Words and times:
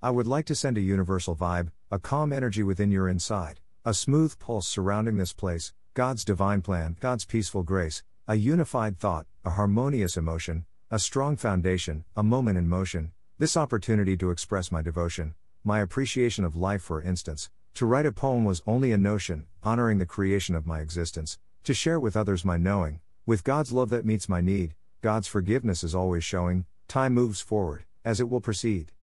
I 0.00 0.10
would 0.10 0.28
like 0.28 0.44
to 0.46 0.54
send 0.54 0.78
a 0.78 0.80
universal 0.80 1.34
vibe, 1.34 1.72
a 1.90 1.98
calm 1.98 2.32
energy 2.32 2.62
within 2.62 2.92
your 2.92 3.08
inside, 3.08 3.58
a 3.84 3.92
smooth 3.92 4.38
pulse 4.38 4.68
surrounding 4.68 5.16
this 5.16 5.32
place, 5.32 5.72
God's 5.94 6.24
divine 6.24 6.62
plan, 6.62 6.96
God's 7.00 7.24
peaceful 7.24 7.64
grace, 7.64 8.04
a 8.28 8.36
unified 8.36 9.00
thought, 9.00 9.26
a 9.44 9.50
harmonious 9.50 10.16
emotion, 10.16 10.66
a 10.88 11.00
strong 11.00 11.36
foundation, 11.36 12.04
a 12.16 12.22
moment 12.22 12.56
in 12.58 12.68
motion, 12.68 13.10
this 13.38 13.56
opportunity 13.56 14.16
to 14.18 14.30
express 14.30 14.70
my 14.70 14.82
devotion, 14.82 15.34
my 15.64 15.80
appreciation 15.80 16.44
of 16.44 16.54
life, 16.54 16.82
for 16.82 17.02
instance, 17.02 17.50
to 17.74 17.84
write 17.84 18.06
a 18.06 18.12
poem 18.12 18.44
was 18.44 18.62
only 18.68 18.92
a 18.92 18.98
notion, 18.98 19.46
honoring 19.64 19.98
the 19.98 20.06
creation 20.06 20.54
of 20.54 20.64
my 20.64 20.78
existence, 20.78 21.40
to 21.64 21.74
share 21.74 21.98
with 21.98 22.16
others 22.16 22.44
my 22.44 22.56
knowing, 22.56 23.00
with 23.26 23.42
God's 23.42 23.72
love 23.72 23.90
that 23.90 24.06
meets 24.06 24.28
my 24.28 24.40
need, 24.40 24.76
God's 25.00 25.26
forgiveness 25.26 25.82
is 25.82 25.92
always 25.92 26.22
showing, 26.22 26.66
time 26.86 27.14
moves 27.14 27.40
forward, 27.40 27.84
as 28.04 28.20
it 28.20 28.30
will 28.30 28.40
proceed. 28.40 28.92